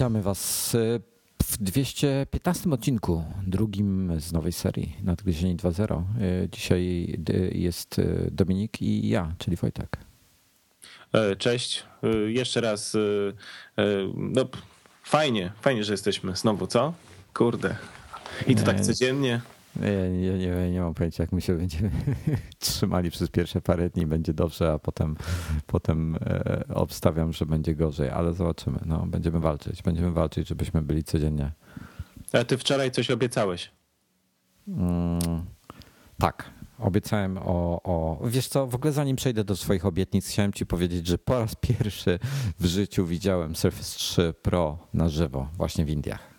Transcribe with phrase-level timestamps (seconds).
[0.00, 1.00] Witamy Was e,
[1.42, 6.02] w 215 odcinku, drugim z nowej serii Nadgryzieni 2.0.
[6.44, 7.16] E, dzisiaj
[7.52, 8.00] jest
[8.30, 9.96] Dominik i ja, czyli Wojtek.
[11.38, 11.84] Cześć.
[12.26, 12.96] Jeszcze raz.
[14.14, 14.48] No,
[15.02, 16.94] fajnie, fajnie, że jesteśmy znowu, co?
[17.34, 17.76] Kurde.
[18.46, 19.40] I to tak codziennie.
[19.76, 21.90] Ja nie, nie, nie mam pojęcia, jak my się będziemy
[22.58, 24.06] trzymali przez pierwsze parę dni.
[24.06, 25.16] Będzie dobrze, a potem,
[25.66, 28.78] potem e, obstawiam, że będzie gorzej, ale zobaczymy.
[28.86, 29.82] No, będziemy walczyć.
[29.82, 31.52] Będziemy walczyć, żebyśmy byli codziennie.
[32.32, 33.70] A ty wczoraj coś obiecałeś?
[34.68, 35.20] Mm,
[36.18, 36.50] tak.
[36.78, 38.20] Obiecałem o, o.
[38.28, 41.54] Wiesz co, w ogóle zanim przejdę do swoich obietnic, chciałem ci powiedzieć, że po raz
[41.54, 42.18] pierwszy
[42.58, 46.29] w życiu widziałem Surface 3 Pro na żywo, właśnie w Indiach.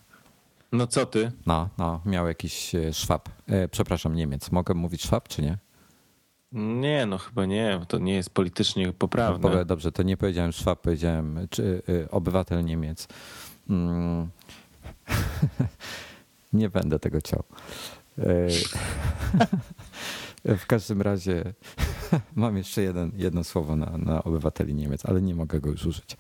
[0.72, 1.32] No co ty?
[1.46, 3.30] No, no, miał jakiś e, szwab.
[3.48, 4.52] E, przepraszam, Niemiec.
[4.52, 5.58] Mogę mówić szwab, czy nie?
[6.52, 7.80] Nie, no chyba nie.
[7.88, 9.50] To nie jest politycznie poprawne.
[9.50, 13.08] No, dobrze, to nie powiedziałem szwab, powiedziałem czy, y, obywatel Niemiec.
[13.70, 14.30] Mm.
[16.54, 17.44] nie będę tego chciał.
[20.46, 21.54] w każdym razie
[22.36, 26.18] mam jeszcze jeden, jedno słowo na, na obywateli Niemiec, ale nie mogę go już użyć.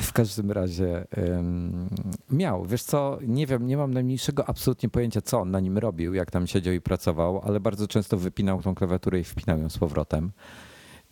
[0.00, 1.06] W każdym razie
[2.30, 6.14] miał, wiesz co, nie wiem, nie mam najmniejszego absolutnie pojęcia, co on na nim robił,
[6.14, 9.78] jak tam siedział i pracował, ale bardzo często wypinał tą klawiaturę i wpinał ją z
[9.78, 10.32] powrotem.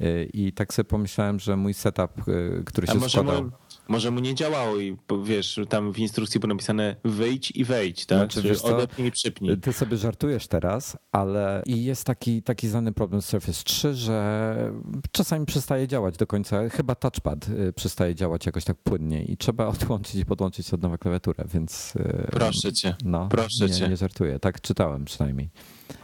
[0.00, 3.44] Y, I tak sobie pomyślałem, że mój setup, y, który się składał...
[3.44, 3.50] Mu,
[3.88, 8.18] może mu nie działało i wiesz, tam w instrukcji było napisane wyjdź i wejdź, tak?
[8.18, 9.58] Znaczy, wiesz odepnij i przypnij.
[9.58, 14.72] Ty sobie żartujesz teraz, ale i jest taki, taki znany problem z Surface 3, że
[15.12, 16.68] czasami przestaje działać do końca.
[16.68, 20.98] Chyba touchpad y, przestaje działać jakoś tak płynnie i trzeba odłączyć i podłączyć od nowa
[20.98, 21.94] klawiaturę, więc...
[22.30, 23.88] Proszę cię, no, proszę nie, cię.
[23.88, 25.50] Nie żartuję, tak czytałem przynajmniej.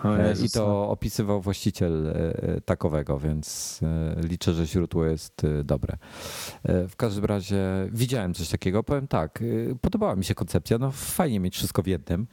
[0.04, 0.88] E, I to no.
[0.88, 5.96] opisywał właściciel e, takowego, więc e, liczę, że źródło jest dobre.
[6.64, 7.58] W każdym razie
[7.92, 8.82] widziałem coś takiego.
[8.82, 9.42] Powiem tak,
[9.80, 10.78] podobała mi się koncepcja.
[10.78, 12.26] No fajnie mieć wszystko w jednym.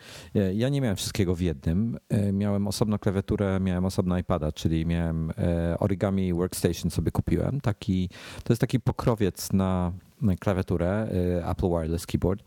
[0.53, 1.97] Ja nie miałem wszystkiego w jednym.
[2.33, 5.31] Miałem osobną klawiaturę, miałem osobno iPada, czyli miałem
[5.79, 7.61] Origami Workstation sobie kupiłem.
[7.61, 8.09] Taki,
[8.43, 9.93] to jest taki pokrowiec na
[10.39, 11.07] klawiaturę
[11.51, 12.43] Apple Wireless Keyboard,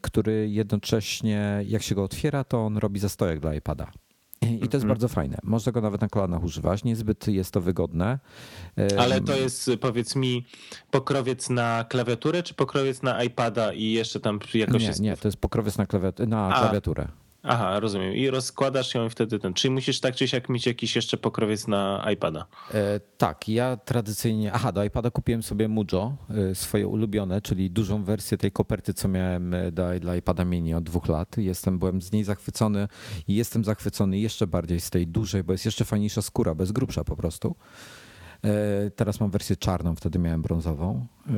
[0.00, 3.90] który jednocześnie jak się go otwiera, to on robi zastojek dla iPada.
[4.42, 4.88] I to jest mhm.
[4.88, 5.38] bardzo fajne.
[5.42, 6.84] Można go nawet na kolanach używać.
[6.84, 8.18] Niezbyt jest to wygodne.
[8.98, 10.46] Ale to jest, powiedz mi,
[10.90, 15.00] pokrowiec na klawiaturę, czy pokrowiec na iPada i jeszcze tam jakoś nie, jest...
[15.00, 17.08] Nie, to jest pokrowiec na, klawiat na klawiaturę.
[17.48, 18.14] Aha, rozumiem.
[18.14, 19.54] I rozkładasz ją wtedy ten.
[19.54, 22.46] Czyli musisz tak czy siak mieć jakiś jeszcze pokrowiec na iPada?
[22.74, 24.52] E, tak, ja tradycyjnie.
[24.52, 26.16] Aha, do iPada kupiłem sobie Mujo,
[26.50, 30.74] e, swoje ulubione, czyli dużą wersję tej koperty, co miałem e, do, dla iPada mini
[30.74, 31.36] od dwóch lat.
[31.36, 32.88] Jestem, byłem z niej zachwycony
[33.28, 37.04] i jestem zachwycony jeszcze bardziej z tej dużej, bo jest jeszcze fajniejsza skóra, bez grubsza
[37.04, 37.56] po prostu.
[38.44, 41.06] E, teraz mam wersję czarną, wtedy miałem brązową.
[41.26, 41.32] E,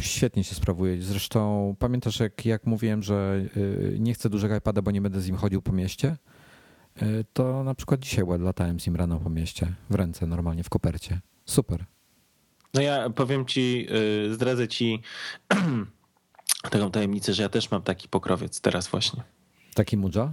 [0.00, 1.02] świetnie się sprawuje.
[1.02, 3.44] Zresztą pamiętasz, jak, jak mówiłem, że
[3.94, 6.16] e, nie chcę dużego iPada, bo nie będę z nim chodził po mieście?
[7.32, 11.20] To na przykład dzisiaj latałem z nim rano po mieście, w ręce, normalnie w kopercie.
[11.44, 11.84] Super.
[12.74, 13.86] No ja powiem ci,
[14.32, 15.02] zdradzę ci
[16.70, 19.22] taką tajemnicę, że ja też mam taki pokrowiec teraz właśnie.
[19.74, 20.32] Taki Muja?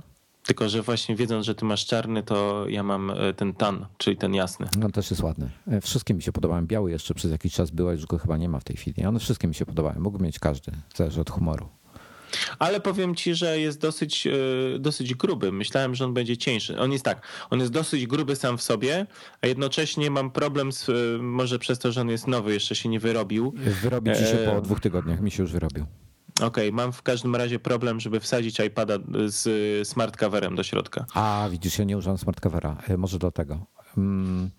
[0.50, 4.18] Tylko, że właśnie wiedząc, że ty masz czarny, to ja mam e, ten tan, czyli
[4.18, 4.68] ten jasny.
[4.78, 5.50] No też jest ładny.
[5.68, 6.66] E, wszystkie mi się podobają.
[6.66, 9.06] Biały jeszcze przez jakiś czas była, już go chyba nie ma w tej chwili.
[9.06, 10.00] One wszystkie mi się podobają.
[10.00, 11.70] Mógłbym mieć każdy, zależy od humoru.
[12.60, 14.32] Ale powiem ci, że jest dosyć, e,
[14.80, 15.52] dosyć gruby.
[15.52, 16.80] Myślałem, że on będzie cieńszy.
[16.80, 19.06] On jest tak, on jest dosyć gruby sam w sobie,
[19.42, 20.88] a jednocześnie mam problem z,
[21.22, 23.54] może przez to, że on jest nowy, jeszcze się nie wyrobił.
[23.82, 25.86] Wyrobi ci się po dwóch tygodniach, mi się już wyrobił.
[26.40, 28.96] Okej, okay, mam w każdym razie problem, żeby wsadzić iPada
[29.26, 31.06] z smart coverem do środka.
[31.14, 32.78] A, widzisz, ja nie używam smart covera.
[32.88, 33.66] E, może do tego.
[33.98, 34.50] Mm.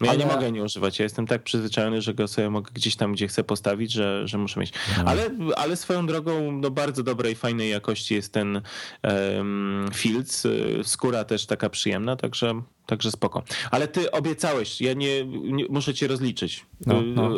[0.00, 0.18] No ja ale...
[0.18, 0.98] nie mogę nie używać.
[0.98, 4.38] Ja jestem tak przyzwyczajony, że go sobie mogę gdzieś tam, gdzie chcę postawić, że, że
[4.38, 4.72] muszę mieć.
[4.98, 5.04] No.
[5.06, 8.60] Ale, ale swoją drogą no bardzo dobrej, fajnej jakości jest ten
[9.02, 10.42] um, filc.
[10.82, 13.42] Skóra też taka przyjemna, także Także spoko.
[13.70, 16.66] Ale ty obiecałeś, ja nie, nie muszę cię rozliczyć.
[16.86, 17.30] No, no.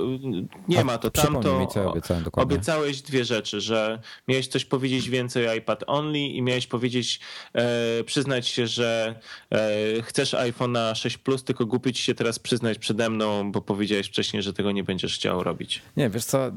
[0.69, 1.61] Nie A ma to tamto.
[1.61, 2.55] Mi, co obiecałem dokładnie.
[2.55, 7.21] Obiecałeś dwie rzeczy, że miałeś coś powiedzieć więcej o iPad Only i miałeś powiedzieć,
[7.55, 9.21] e, przyznać się, że
[9.53, 14.07] e, chcesz iPhone'a 6 Plus, tylko głupio ci się teraz przyznać przede mną, bo powiedziałeś
[14.07, 15.83] wcześniej, że tego nie będziesz chciał robić.
[15.97, 16.51] Nie, wiesz co,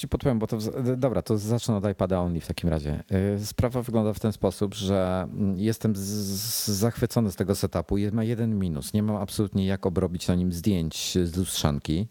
[0.00, 0.58] ci podpowiem, bo to
[0.96, 3.04] dobra, to zacznę od iPada Only w takim razie.
[3.10, 7.97] E, sprawa wygląda w ten sposób, że mm, jestem z, z, zachwycony z tego setupu
[8.12, 8.92] ma jeden minus.
[8.92, 12.08] Nie mam absolutnie jak obrobić na nim zdjęć z lustrzanki.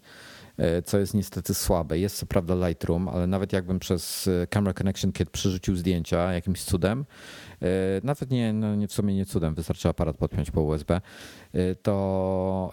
[0.86, 2.00] co jest niestety słabe.
[2.00, 7.06] Jest co prawda Lightroom, ale nawet jakbym przez Camera Connection Kit przerzucił zdjęcia jakimś cudem,
[8.04, 11.02] nawet nie, no nie w sumie nie cudem, wystarczy aparat podpiąć po USB,
[11.82, 12.72] to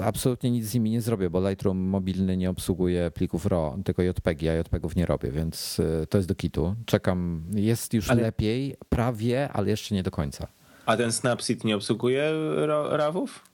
[0.00, 4.42] absolutnie nic z nimi nie zrobię, bo Lightroom mobilny nie obsługuje plików RAW, tylko JPEG,
[4.42, 5.80] ja JPEGów nie robię, więc
[6.10, 6.74] to jest do kitu.
[6.86, 8.22] Czekam, jest już ale...
[8.22, 10.46] lepiej, prawie, ale jeszcze nie do końca.
[10.86, 12.32] A ten Snapseed nie obsługuje
[12.90, 13.50] RAWów?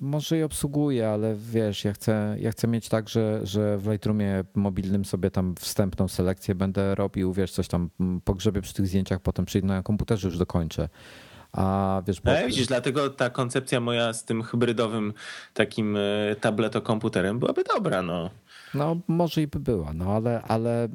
[0.00, 4.44] Może i obsługuje, ale wiesz, ja chcę, ja chcę mieć tak, że, że w Lightroomie
[4.54, 7.90] mobilnym sobie tam wstępną selekcję będę robił, wiesz, coś tam
[8.24, 10.88] pogrzebię przy tych zdjęciach, potem przyjdę na komputerze już dokończę.
[11.52, 12.30] A wiesz, bo...
[12.46, 15.12] widzisz, dlatego ta koncepcja moja z tym hybrydowym
[15.54, 16.00] takim e,
[16.40, 18.30] tableto-komputerem byłaby dobra, no.
[18.74, 20.88] No, może i by była, no ale, ale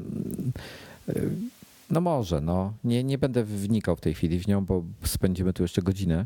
[1.89, 2.73] no może, no.
[2.83, 6.25] Nie, nie będę wnikał w tej chwili w nią, bo spędzimy tu jeszcze godzinę,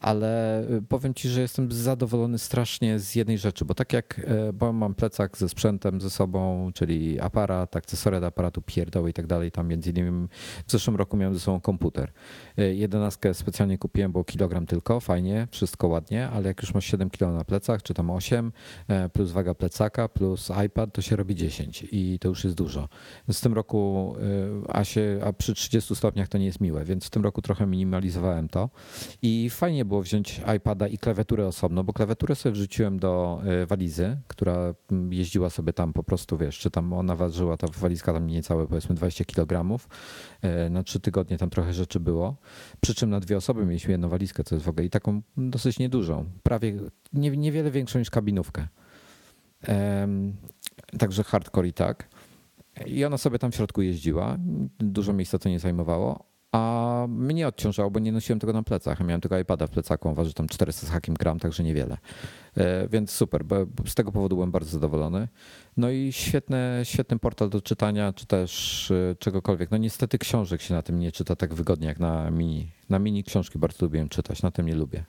[0.00, 4.52] ale y, powiem ci, że jestem zadowolony strasznie z jednej rzeczy, bo tak jak y,
[4.52, 9.26] bo mam plecak ze sprzętem ze sobą, czyli aparat, akcesoria do aparatu, pierdoły i tak
[9.26, 10.28] dalej, tam między innymi
[10.66, 12.12] w zeszłym roku miałem ze sobą komputer.
[12.58, 17.10] Y, jedenastkę specjalnie kupiłem, bo kilogram tylko, fajnie, wszystko ładnie, ale jak już masz 7
[17.10, 18.52] kg na plecach, czy tam 8,
[19.12, 22.88] plus waga plecaka, plus iPad, to się robi 10 i to już jest dużo.
[23.28, 24.14] W tym roku,
[24.68, 27.66] a, się, a przy 30 stopniach to nie jest miłe, więc w tym roku trochę
[27.66, 28.70] minimalizowałem to
[29.22, 34.16] i fajnie było wziąć iPada i klawiaturę osobno, bo klawiaturę sobie wrzuciłem do e, walizy,
[34.28, 38.26] która mm, jeździła sobie tam po prostu, wiesz, czy tam ona ważyła, ta walizka tam
[38.26, 39.78] niecałe powiedzmy 20 kg.
[40.42, 42.36] E, na trzy tygodnie tam trochę rzeczy było.
[42.80, 45.78] Przy czym na dwie osoby mieliśmy jedną walizkę, co jest w ogóle i taką dosyć
[45.78, 46.74] niedużą, prawie
[47.12, 48.68] nie, niewiele większą niż kabinówkę.
[50.98, 52.08] Także hardcore i tak.
[52.86, 54.36] I ona sobie tam w środku jeździła.
[54.78, 59.00] Dużo miejsca to nie zajmowało, a mnie odciążało, bo nie nosiłem tego na plecach.
[59.00, 61.98] Miałem tylko iPada w plecaku, on waży tam 400 z hakiem gram, także niewiele.
[62.56, 65.28] E, więc super, bo z tego powodu byłem bardzo zadowolony.
[65.76, 69.70] No i świetny, świetny portal do czytania, czy też e, czegokolwiek.
[69.70, 72.72] No niestety książek się na tym nie czyta tak wygodnie jak na mini.
[72.88, 75.04] Na mini książki bardzo lubiłem czytać, na tym nie lubię.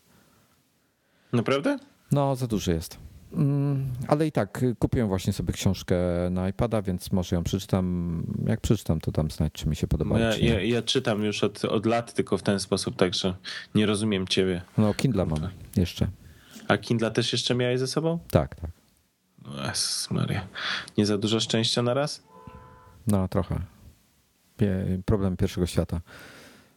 [1.33, 1.77] Naprawdę?
[2.11, 3.10] No, za duży jest.
[3.33, 5.95] Mm, ale i tak, kupiłem właśnie sobie książkę
[6.31, 8.23] na iPada, więc może ją przeczytam.
[8.47, 10.15] Jak przeczytam, to tam znać, czy mi się podoba.
[10.15, 13.35] No ja, ja, ja, czytam już od, od lat tylko w ten sposób, także
[13.75, 14.61] nie rozumiem ciebie.
[14.77, 15.39] No, Kindle mam
[15.75, 16.07] jeszcze.
[16.67, 18.19] A Kindle też jeszcze miałeś ze sobą?
[18.31, 18.71] Tak, tak.
[19.67, 20.47] Jezus Maria.
[20.97, 22.23] Nie za dużo szczęścia na raz?
[23.07, 23.59] No, trochę.
[25.05, 26.01] Problem pierwszego świata.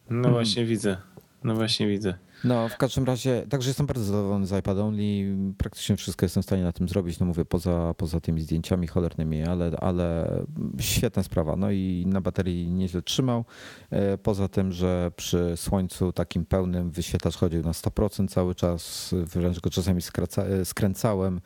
[0.09, 0.31] No hmm.
[0.31, 0.97] właśnie widzę.
[1.45, 2.13] No właśnie widzę.
[2.43, 5.35] No, w każdym razie, także jestem bardzo zadowolony z iPad Only.
[5.57, 7.19] Praktycznie wszystko jestem w stanie na tym zrobić.
[7.19, 10.37] No mówię, poza, poza tymi zdjęciami cholernymi, ale, ale
[10.79, 11.55] świetna sprawa.
[11.55, 13.45] No i na baterii nieźle trzymał.
[13.89, 19.59] E, poza tym, że przy słońcu takim pełnym wyświetlacz chodził na 100% cały czas, wręcz
[19.59, 21.41] go czasami skraca, e, skręcałem,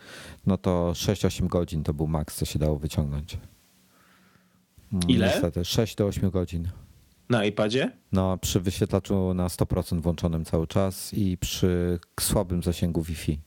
[0.46, 3.38] no to 6-8 godzin to był maks, co się dało wyciągnąć.
[5.08, 5.28] Ile?
[5.28, 6.68] Niestety, 6 do 8 godzin.
[7.30, 7.92] Na iPadzie?
[8.12, 13.40] No, przy wyświetlaczu na 100% włączonym cały czas i przy słabym zasięgu Wi-Fi.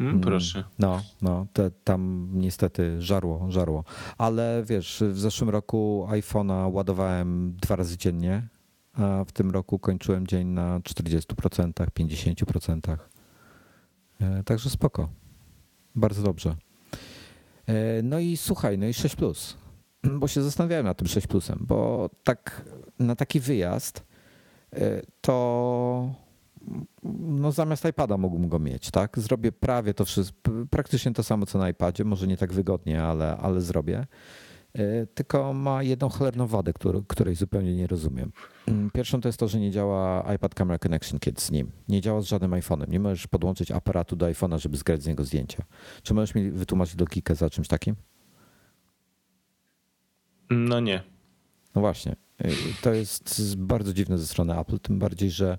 [0.00, 0.64] Mm, proszę.
[0.78, 3.84] No, no, te, tam niestety żarło, żarło.
[4.18, 8.48] Ale wiesz, w zeszłym roku iPhone'a ładowałem dwa razy dziennie,
[8.92, 12.96] a w tym roku kończyłem dzień na 40%, 50%.
[14.20, 15.08] E, także spoko.
[15.94, 16.56] Bardzo dobrze.
[17.66, 19.63] E, no i słuchaj, no i 6 plus
[20.20, 22.64] bo się zastanawiałem nad tym 6 plusem, bo tak
[22.98, 24.04] na taki wyjazd
[24.72, 26.14] e, to
[27.12, 29.18] no zamiast iPada mógłbym go mieć, tak?
[29.18, 33.36] Zrobię prawie to wszystko, praktycznie to samo co na iPadzie, może nie tak wygodnie, ale,
[33.36, 34.06] ale zrobię.
[34.78, 36.72] E, tylko ma jedną cholerną wadę,
[37.08, 38.32] której zupełnie nie rozumiem.
[38.68, 41.70] Mm, pierwszą to jest to, że nie działa iPad Camera Connection Kit z nim.
[41.88, 42.88] Nie działa z żadnym iPhone'em.
[42.88, 45.64] Nie możesz podłączyć aparatu do iPhone'a, żeby zgrać z niego zdjęcia.
[46.02, 47.94] Czy możesz mi wytłumaczyć logikę za czymś takim?
[50.54, 51.02] No nie.
[51.74, 52.16] No właśnie.
[52.44, 55.58] Y, to jest bardzo dziwne ze strony Apple, tym bardziej, że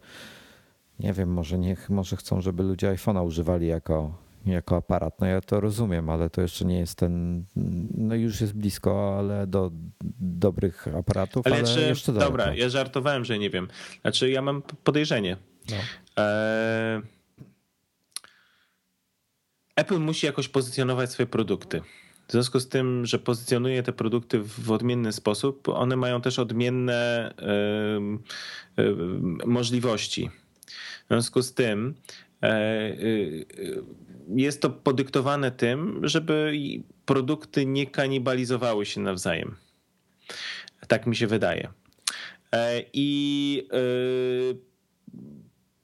[0.99, 5.19] nie wiem, może niech, może chcą, żeby ludzie iPhone'a używali jako, jako aparat.
[5.19, 7.45] No ja to rozumiem, ale to jeszcze nie jest ten,
[7.97, 9.71] no już jest blisko, ale do
[10.19, 12.31] dobrych aparatów, ale, ale czy, jeszcze daleko.
[12.31, 13.67] Dobra, ja żartowałem, że nie wiem.
[14.01, 15.37] Znaczy ja mam podejrzenie.
[15.69, 15.77] No.
[16.23, 17.01] E...
[19.75, 21.81] Apple musi jakoś pozycjonować swoje produkty.
[22.27, 27.33] W związku z tym, że pozycjonuje te produkty w odmienny sposób, one mają też odmienne
[29.45, 30.29] możliwości.
[31.05, 31.95] W związku z tym
[32.43, 32.95] e, e,
[34.35, 36.53] jest to podyktowane tym, żeby
[37.05, 39.55] produkty nie kanibalizowały się nawzajem.
[40.87, 41.69] Tak mi się wydaje.
[42.51, 43.67] E, I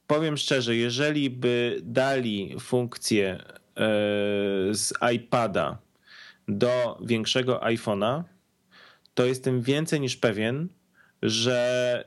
[0.06, 3.44] powiem szczerze, jeżeli by dali funkcję
[4.72, 5.78] z iPada
[6.48, 8.22] do większego iPhone'a,
[9.14, 10.68] to jestem więcej niż pewien,
[11.22, 12.04] że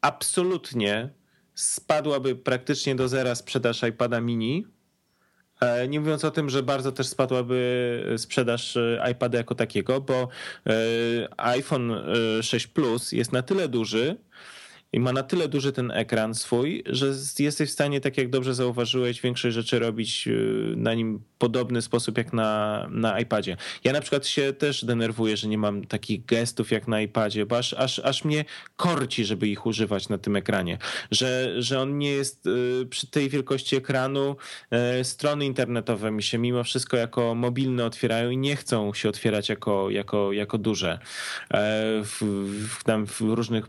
[0.00, 1.08] absolutnie
[1.54, 4.66] spadłaby praktycznie do zera sprzedaż iPada mini.
[5.60, 10.28] E, nie mówiąc o tym, że bardzo też spadłaby sprzedaż e, iPada jako takiego, bo
[10.66, 10.74] e,
[11.36, 11.92] iPhone
[12.42, 14.16] 6 Plus jest na tyle duży,
[14.92, 18.54] i ma na tyle duży ten ekran swój, że jesteś w stanie, tak jak dobrze
[18.54, 23.56] zauważyłeś, większość rzeczy robić y, na nim podobny sposób jak na, na iPadzie.
[23.84, 27.58] Ja na przykład się też denerwuję, że nie mam takich gestów jak na iPadzie, bo
[27.58, 28.44] aż, aż, aż mnie
[28.76, 30.78] korci, żeby ich używać na tym ekranie.
[31.10, 34.36] Że, że on nie jest y, przy tej wielkości ekranu,
[35.00, 39.48] y, strony internetowe mi się mimo wszystko jako mobilne otwierają i nie chcą się otwierać
[39.48, 40.98] jako, jako, jako duże.
[41.50, 41.58] E,
[42.04, 42.22] w,
[42.68, 43.64] w, tam w różnych,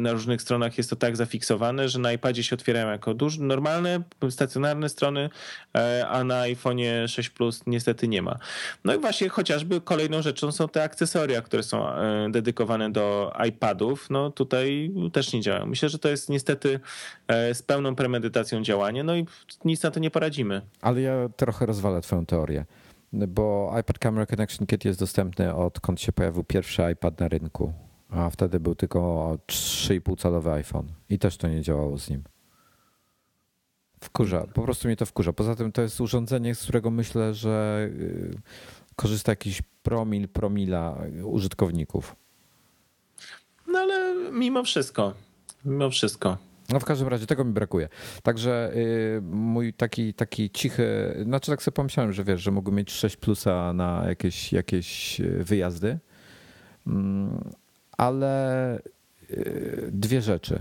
[0.00, 3.42] na różnych różnych stronach jest to tak zafiksowane, że na iPadzie się otwierają jako duże,
[3.42, 5.30] normalne, stacjonarne strony,
[5.74, 8.38] e, a na iPhone'ie 6 Plus niestety nie ma.
[8.84, 14.10] No i właśnie chociażby kolejną rzeczą są te akcesoria, które są e, dedykowane do iPadów.
[14.10, 15.66] No tutaj też nie działają.
[15.66, 16.80] Myślę, że to jest niestety
[17.28, 19.26] e, z pełną premedytacją działanie, no i
[19.64, 20.62] nic na to nie poradzimy.
[20.80, 22.64] Ale ja trochę rozwalę twoją teorię
[23.12, 27.72] bo iPad Camera Connection Kit jest dostępny odkąd się pojawił pierwszy iPad na rynku
[28.14, 28.98] a wtedy był tylko
[29.46, 32.22] 3,5 calowy iPhone i też to nie działało z nim.
[34.00, 35.32] Wkurza, po prostu mnie to wkurza.
[35.32, 38.38] Poza tym to jest urządzenie, z którego myślę, że y,
[38.96, 42.16] korzysta jakiś promil, promila użytkowników.
[43.66, 45.14] No ale mimo wszystko,
[45.64, 46.38] mimo wszystko.
[46.68, 47.88] No w każdym razie tego mi brakuje.
[48.22, 52.92] Także yy, mój taki, taki cichy, znaczy tak sobie pomyślałem, że wiesz, że mógłbym mieć
[52.92, 55.98] 6 plusa na jakieś, jakieś y, wyjazdy.
[56.86, 57.50] Mm,
[57.96, 58.78] ale
[59.30, 60.60] y, dwie rzeczy.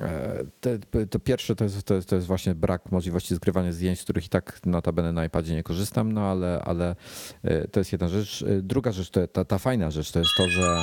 [0.00, 4.04] E, to pierwsze to jest, to, jest, to jest właśnie brak możliwości zgrywania zdjęć, z
[4.04, 6.96] których i tak notabene na iPadzie nie korzystam, no ale, ale
[7.44, 8.42] y, to jest jedna rzecz.
[8.42, 10.82] Y, druga rzecz, to, ta, ta fajna rzecz, to jest to, że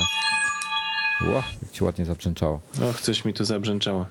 [1.26, 2.60] Ło, jak ci ładnie zabrzęczało.
[2.80, 4.06] No, coś mi tu zabrzęczało.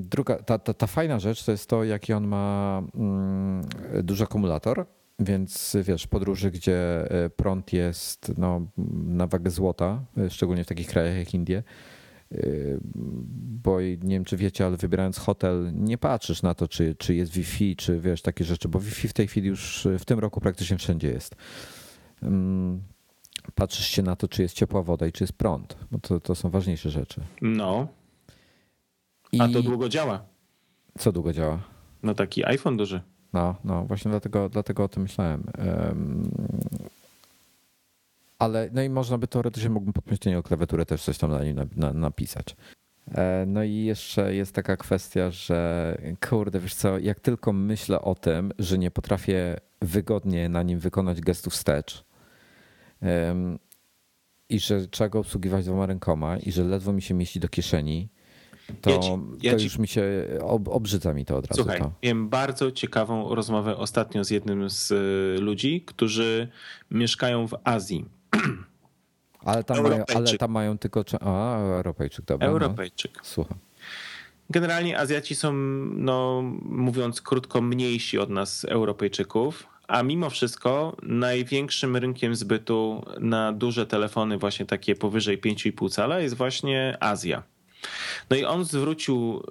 [0.00, 3.64] Druga, ta, ta, ta fajna rzecz to jest to, jaki on ma mm,
[4.02, 4.86] duży akumulator
[5.18, 8.66] więc wiesz, podróży, gdzie e, prąd jest no,
[9.06, 11.62] na wagę złota, e, szczególnie w takich krajach jak Indie,
[12.32, 12.38] e,
[13.62, 17.32] bo nie wiem, czy wiecie, ale wybierając hotel, nie patrzysz na to, czy, czy jest
[17.32, 20.78] Wi-Fi, czy wiesz, takie rzeczy, bo Wi-Fi w tej chwili już w tym roku praktycznie
[20.78, 21.36] wszędzie jest.
[22.22, 22.82] Mm,
[23.54, 26.34] patrzysz się na to, czy jest ciepła woda i czy jest prąd, bo to, to
[26.34, 27.20] są ważniejsze rzeczy.
[27.42, 27.88] No.
[29.38, 30.24] A to długo działa.
[30.98, 31.62] Co długo działa?
[32.02, 33.00] No taki iPhone duży.
[33.36, 35.44] No, no właśnie dlatego, dlatego o tym myślałem.
[38.38, 41.44] Ale no i można by teoretycznie mógłbym podpiąć do niego klawiaturę, też coś tam na
[41.44, 41.56] nim
[41.94, 42.56] napisać.
[43.14, 48.14] E, no i jeszcze jest taka kwestia, że kurde, wiesz co, jak tylko myślę o
[48.14, 52.04] tym, że nie potrafię wygodnie na nim wykonać gestów wstecz
[54.48, 58.08] i że trzeba go obsługiwać dwoma rękoma i że ledwo mi się mieści do kieszeni,
[58.80, 59.10] to, ja ci,
[59.42, 59.64] ja to ci...
[59.64, 61.62] już mi się ob, obrzydza mi to od razu.
[61.62, 61.92] Słuchaj, to.
[62.02, 66.48] miałem bardzo ciekawą rozmowę ostatnio z jednym z y, ludzi, którzy
[66.90, 68.04] mieszkają w Azji.
[69.44, 71.04] Ale tam, mają, ale tam mają tylko.
[71.20, 72.46] A, Europejczyk, dobra.
[72.46, 72.52] No.
[72.52, 73.12] Europejczyk.
[73.16, 73.20] No.
[73.24, 73.58] Słucham.
[74.50, 75.52] Generalnie Azjaci są,
[75.96, 83.86] no, mówiąc krótko, mniejsi od nas, Europejczyków, a mimo wszystko największym rynkiem zbytu na duże
[83.86, 87.42] telefony, właśnie takie powyżej 5,5 cala, jest właśnie Azja.
[88.30, 89.42] No i on zwrócił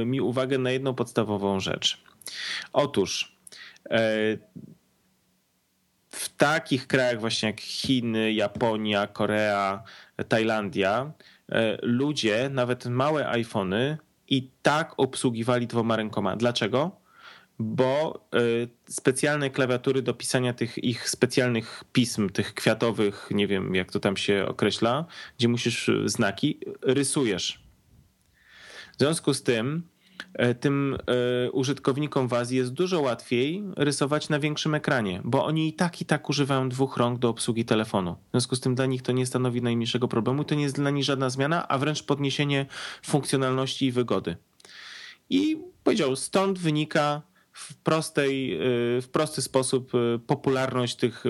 [0.00, 2.02] e, mi uwagę na jedną podstawową rzecz.
[2.72, 3.36] Otóż
[3.90, 4.00] e,
[6.10, 9.82] w takich krajach właśnie jak Chiny, Japonia, Korea,
[10.28, 11.12] Tajlandia,
[11.52, 13.98] e, ludzie, nawet małe iPhony,
[14.30, 16.36] i tak obsługiwali dwoma rękoma.
[16.36, 17.00] Dlaczego?
[17.58, 18.24] Bo
[18.88, 24.16] specjalne klawiatury do pisania tych ich specjalnych pism, tych kwiatowych, nie wiem jak to tam
[24.16, 25.04] się określa,
[25.38, 27.67] gdzie musisz znaki, rysujesz
[28.98, 29.82] w związku z tym
[30.34, 30.98] e, tym
[31.46, 36.00] e, użytkownikom w Azji jest dużo łatwiej rysować na większym ekranie, bo oni i tak
[36.00, 38.16] i tak używają dwóch rąk do obsługi telefonu.
[38.28, 40.90] W związku z tym dla nich to nie stanowi najmniejszego problemu to nie jest dla
[40.90, 42.66] nich żadna zmiana, a wręcz podniesienie
[43.02, 44.36] funkcjonalności i wygody.
[45.30, 48.58] I powiedział, stąd wynika w, prostej, e,
[49.02, 49.92] w prosty sposób
[50.26, 51.24] popularność tych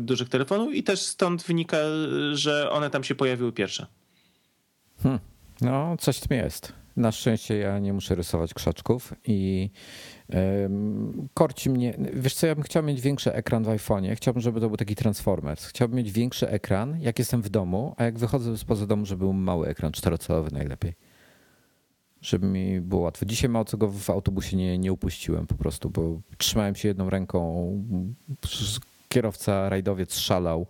[0.00, 1.76] dużych telefonów i też stąd wynika,
[2.32, 3.86] że one tam się pojawiły pierwsze.
[5.02, 5.20] Hmm.
[5.60, 6.83] No, coś w tym jest.
[6.96, 9.70] Na szczęście ja nie muszę rysować krzaczków i
[10.28, 11.94] um, korci mnie.
[12.12, 14.16] Wiesz co, ja bym chciał mieć większy ekran w iPhone'ie.
[14.16, 15.66] Chciałbym, żeby to był taki Transformers.
[15.66, 19.32] Chciałbym mieć większy ekran, jak jestem w domu, a jak wychodzę spoza domu, żeby był
[19.32, 20.94] mały ekran, czterocalowy najlepiej.
[22.20, 23.26] żeby mi było łatwo.
[23.26, 27.10] Dzisiaj mało co go w autobusie nie, nie upuściłem po prostu, bo trzymałem się jedną
[27.10, 27.70] ręką,
[29.08, 30.66] kierowca, rajdowiec szalał,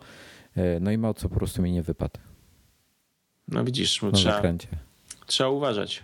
[0.57, 2.19] e, no i mało co po prostu mi nie wypadł.
[3.49, 4.43] No widzisz, no, trzeba,
[5.26, 6.02] trzeba uważać.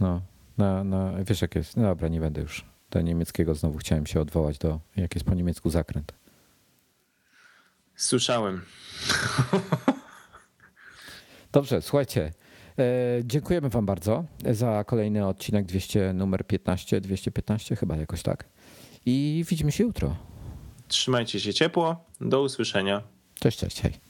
[0.00, 0.22] No,
[0.58, 4.20] na, na, wiesz jak jest, no dobra, nie będę już do niemieckiego znowu chciałem się
[4.20, 6.14] odwołać do, jak jest po niemiecku zakręt.
[7.96, 8.62] Słyszałem.
[11.52, 12.32] Dobrze, słuchajcie,
[12.78, 18.44] E, dziękujemy Wam bardzo za kolejny odcinek 200, numer 15, 215 chyba jakoś tak.
[19.06, 20.16] I widzimy się jutro.
[20.88, 22.04] Trzymajcie się ciepło.
[22.20, 23.02] Do usłyszenia.
[23.40, 24.07] Cześć, cześć, hej.